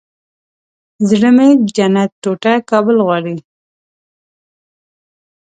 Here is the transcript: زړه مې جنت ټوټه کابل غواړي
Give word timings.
زړه 1.09 1.29
مې 1.35 1.47
جنت 1.75 2.11
ټوټه 2.21 2.53
کابل 2.69 2.97
غواړي 3.05 3.35